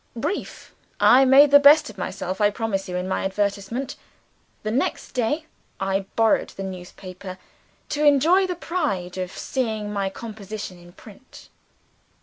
[0.15, 3.95] Brief, I made the best of myself, I promise you, in my advertisement.
[4.63, 5.45] The next day,
[5.79, 7.37] I borrowed the newspaper,
[7.89, 11.49] to enjoy the pride of seeing my composition in print.